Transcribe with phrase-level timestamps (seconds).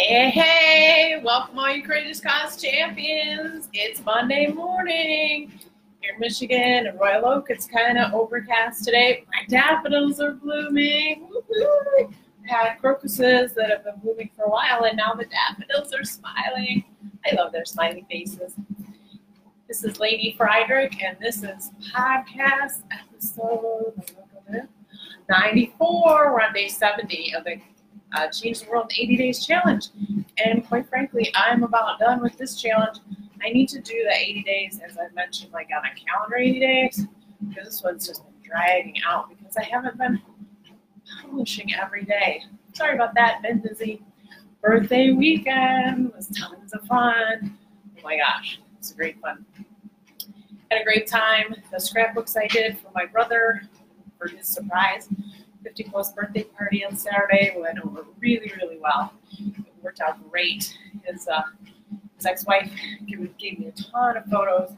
[0.00, 3.68] Hey, hey, welcome all you courageous cause champions.
[3.72, 5.50] It's Monday morning
[6.00, 7.46] here in Michigan and Royal Oak.
[7.50, 9.24] It's kind of overcast today.
[9.26, 11.28] My daffodils are blooming.
[11.52, 12.06] I
[12.44, 16.84] had crocuses that have been blooming for a while, and now the daffodils are smiling.
[17.26, 18.54] I love their smiley faces.
[19.66, 24.00] This is Lady Friedrich, and this is podcast episode
[25.28, 26.32] 94.
[26.32, 27.56] We're on day 70 of the
[28.14, 29.88] uh, Change the World in 80 Days challenge.
[30.44, 32.98] And quite frankly, I'm about done with this challenge.
[33.42, 36.60] I need to do the 80 days, as I mentioned, like on a calendar 80
[36.60, 37.06] days,
[37.48, 40.20] because this one's just been dragging out because I haven't been
[41.22, 42.42] publishing every day.
[42.72, 44.02] Sorry about that, been busy.
[44.60, 47.56] Birthday weekend was tons of fun.
[47.96, 49.44] Oh my gosh, it's a great fun.
[50.70, 51.54] Had a great time.
[51.70, 53.62] The scrapbooks I did for my brother
[54.18, 55.08] for his surprise
[55.62, 59.12] 50 plus birthday party on Saturday went over really, really well.
[59.38, 60.76] It worked out great.
[61.04, 61.42] His, uh,
[62.16, 62.70] his ex-wife
[63.06, 63.18] gave,
[63.58, 64.70] me a ton of photos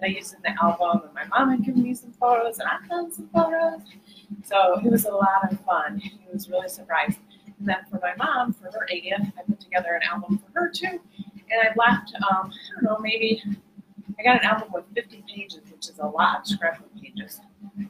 [0.00, 2.68] that I used in the album, and my mom had given me some photos, and
[2.68, 3.80] I've done some photos.
[4.44, 5.98] So it was a lot of fun.
[5.98, 7.18] He was really surprised.
[7.58, 10.68] And then for my mom, for her 80th, I put together an album for her
[10.68, 11.00] too.
[11.48, 13.42] And I left, um, I don't know, maybe
[14.18, 16.90] I got an album with 50 pages, which is a lot of scrapbook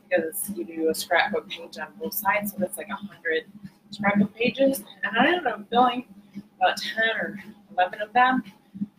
[0.09, 3.45] because you do a scrapbook page on both sides, so that's like 100
[3.91, 4.85] scrapbook pages.
[5.03, 6.07] And I ended up filling
[6.61, 7.39] about 10 or
[7.73, 8.43] 11 of them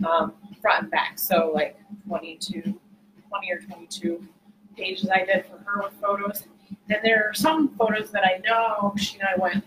[0.08, 1.78] um, front and back, so like
[2.08, 4.28] 22, 20 or 22
[4.76, 6.44] pages I did for her with photos.
[6.90, 9.64] And there are some photos that I know she and I went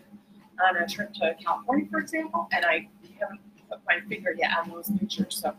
[0.63, 2.89] on a trip to California, for example, and I
[3.19, 5.41] haven't put my finger yet on those pictures.
[5.43, 5.55] So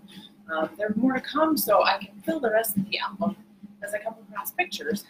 [0.54, 3.36] um, there's more to come, so I can fill the rest of the album
[3.84, 5.06] as I come across pictures,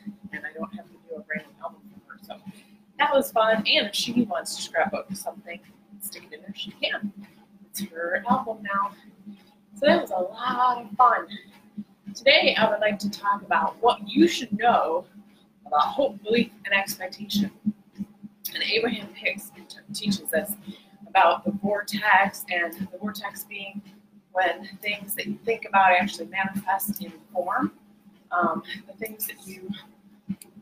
[3.11, 3.57] that was fun.
[3.57, 5.59] And if she wants to scrapbook something,
[5.99, 7.11] stick it in there, she can.
[7.69, 8.91] It's her album now.
[9.75, 11.27] So that was a lot of fun.
[12.13, 15.05] Today, I would like to talk about what you should know
[15.65, 17.51] about hope, belief, and expectation.
[18.53, 19.51] And Abraham Hicks
[19.93, 20.53] teaches us
[21.07, 23.81] about the vortex, and the vortex being
[24.33, 27.73] when things that you think about actually manifest in form.
[28.31, 29.69] Um, the things that you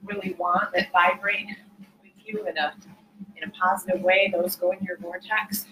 [0.04, 1.48] really want that vibrate
[2.32, 2.74] you in a
[3.36, 5.66] in a positive way, those go in your vortex,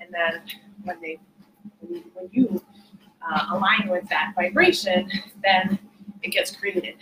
[0.00, 0.42] and then
[0.84, 1.18] when they
[1.80, 2.62] when you
[3.28, 5.10] uh, align with that vibration,
[5.42, 5.78] then
[6.22, 6.94] it gets created.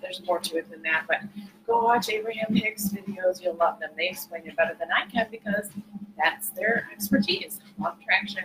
[0.00, 1.18] There's more to it than that, but
[1.66, 3.42] go watch Abraham Hicks videos.
[3.42, 3.90] You'll love them.
[3.96, 5.70] They explain it better than I can because
[6.16, 8.44] that's their expertise, law attraction,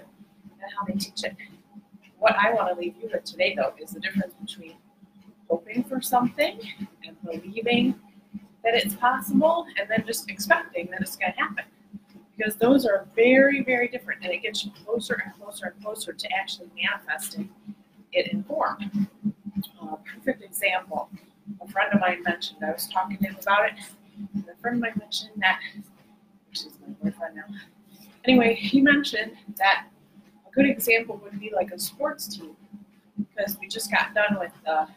[0.62, 1.36] and how they teach it.
[2.18, 4.76] What I want to leave you with today, though, is the difference between
[5.50, 6.60] hoping for something
[7.06, 7.96] and believing
[8.72, 11.66] that it's possible and then just expecting that it's going to happen.
[12.38, 16.14] Because those are very, very different, and it gets you closer and closer and closer
[16.14, 17.50] to actually manifesting
[18.14, 19.10] it in form.
[19.82, 21.10] Uh, perfect example.
[21.62, 23.74] A friend of mine mentioned, I was talking to him about it,
[24.34, 25.60] and a friend of mine mentioned that,
[26.48, 27.44] which is my boyfriend now.
[28.26, 29.88] Anyway, he mentioned that
[30.48, 32.56] a good example would be like a sports team,
[33.18, 34.88] because we just got done with the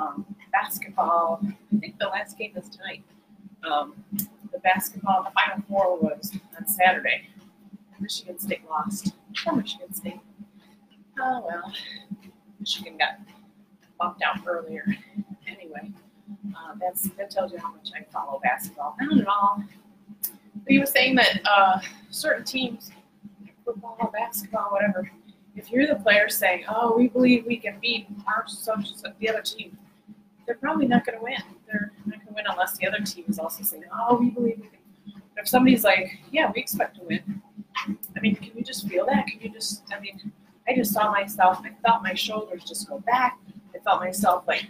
[0.00, 0.26] um,
[0.60, 1.40] basketball.
[1.44, 3.02] I think the last game is tonight.
[3.68, 3.94] Um,
[4.52, 7.28] the basketball, the final four was on Saturday.
[8.00, 9.12] Michigan State lost.
[9.44, 10.20] Poor Michigan State.
[11.20, 11.72] Oh well,
[12.60, 13.20] Michigan got
[13.98, 14.84] bumped out earlier.
[15.46, 15.92] Anyway,
[16.56, 18.96] uh, that's that tells you how much I follow basketball.
[19.00, 19.62] Not at all.
[20.22, 21.80] But he was saying that uh,
[22.10, 22.90] certain teams,
[23.64, 25.10] football, basketball, whatever,
[25.54, 29.42] if you're the player saying, "Oh, we believe we can beat our such the other
[29.42, 29.78] team,"
[30.46, 31.42] they're probably not going to win.
[31.66, 34.58] They're not going to win unless the other team is also saying, "Oh, we believe
[34.58, 37.42] we can." But if somebody's like, "Yeah, we expect to win,"
[37.86, 39.26] I mean, can you just feel that?
[39.26, 39.82] Can you just?
[39.92, 40.32] I mean,
[40.68, 41.60] I just saw myself.
[41.64, 43.38] I felt my shoulders just go back.
[43.74, 44.66] I felt myself like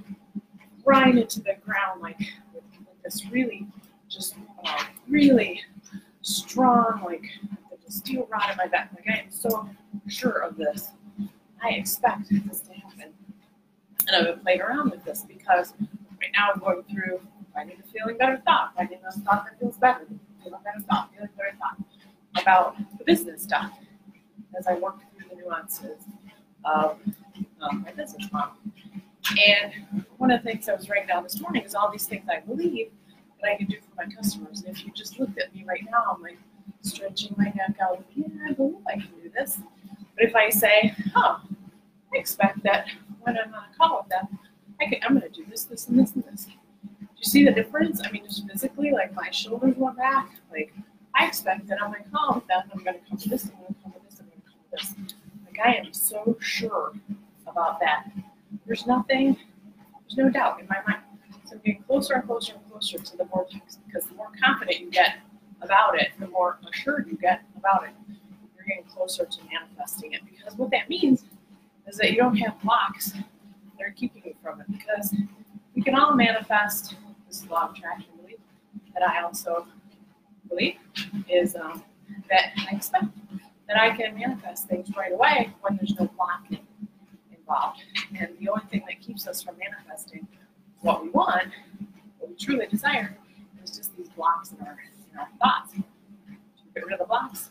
[0.84, 2.18] grind into the ground, like
[2.54, 3.66] with, with this really,
[4.08, 5.62] just uh, really
[6.22, 7.24] strong, like
[7.84, 8.90] the steel rod in my back.
[8.94, 9.68] Like I am so
[10.08, 10.90] sure of this.
[11.62, 13.12] I expect this to happen.
[14.06, 15.74] And I've been playing around with this because
[16.20, 17.20] right now I'm going through
[17.52, 20.06] finding a feeling better thought, finding a thought that feels better,
[20.42, 21.76] feeling better thought, feeling better thought
[22.40, 23.72] about the business stuff
[24.58, 26.02] as I work through the nuances
[26.64, 26.98] of
[27.60, 28.54] my business model.
[29.46, 29.72] And
[30.18, 32.40] one of the things I was writing down this morning is all these things I
[32.40, 32.90] believe
[33.42, 34.62] that I can do for my customers.
[34.62, 36.38] And if you just looked at me right now, I'm like
[36.82, 39.58] stretching my neck out, yeah, I believe I can do this.
[40.14, 41.40] But if I say, oh,
[42.14, 42.86] I expect that
[43.26, 44.38] when I'm on a call with them,
[44.80, 46.46] I can, I'm going to do this, this, and this, and this.
[46.46, 46.52] Do
[47.00, 48.00] you see the difference?
[48.04, 50.30] I mean, just physically, like my shoulders went back.
[50.50, 50.72] Like
[51.14, 53.74] I expect that I'm like, oh, then I'm going to come to this, I'm going
[53.74, 55.14] to come to this, I'm going to come to this.
[55.46, 56.92] Like I am so sure
[57.46, 58.10] about that.
[58.64, 59.36] There's nothing,
[60.02, 61.02] there's no doubt in my mind.
[61.44, 64.80] So I'm getting closer and closer and closer to the vortex because the more confident
[64.80, 65.16] you get
[65.62, 67.90] about it, the more assured you get about it.
[68.56, 71.24] You're getting closer to manifesting it because what that means
[71.86, 75.14] is that you don't have blocks that are keeping you from it because
[75.74, 76.96] we can all manifest
[77.28, 78.38] this law of attraction belief
[78.94, 79.66] that I also
[80.48, 80.76] believe
[81.28, 81.82] is um,
[82.30, 83.06] that I expect
[83.68, 86.44] that I can manifest things right away when there's no block
[87.36, 87.82] involved.
[88.18, 90.26] And the only thing that keeps us from manifesting
[90.80, 91.48] what we want,
[92.18, 93.16] what we truly desire,
[93.64, 94.78] is just these blocks in our,
[95.12, 95.74] in our thoughts.
[95.74, 95.82] To
[96.74, 97.50] get rid of the blocks,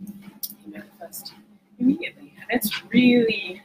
[0.00, 1.32] you manifest
[1.78, 2.34] immediately.
[2.40, 3.62] And it's really,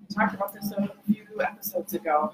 [0.00, 2.32] we talked about this a few episodes ago.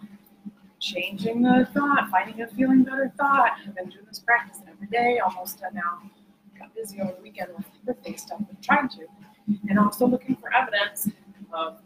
[0.81, 3.53] Changing the thought, finding a feeling better thought.
[3.67, 6.09] I've been doing this practice every day, almost done now.
[6.57, 9.07] Got busy over the weekend with birthday stuff, but trying to.
[9.69, 11.09] And also looking for evidence
[11.53, 11.81] of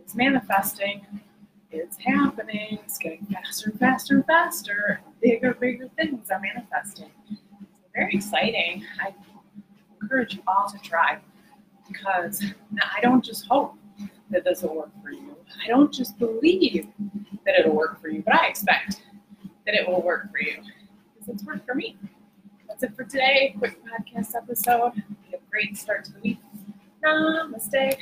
[0.00, 1.06] it's manifesting,
[1.70, 7.10] it's happening, it's getting faster and faster and faster, bigger, bigger things are manifesting.
[7.30, 7.40] It's
[7.94, 8.84] very exciting.
[9.00, 9.14] I
[10.00, 11.20] encourage you all to try
[11.92, 12.44] because
[12.96, 13.74] I don't just hope
[14.30, 15.36] that this will work for you.
[15.62, 16.88] I don't just believe
[17.44, 19.02] that it'll work for you, but I expect
[19.66, 20.56] that it will work for you
[21.14, 21.96] because it's worked for me.
[22.68, 23.54] That's it for today.
[23.58, 24.94] Quick podcast episode.
[24.94, 26.38] Be a great start to the week.
[27.04, 27.96] Namaste.